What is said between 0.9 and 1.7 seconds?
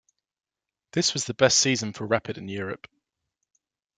This was the best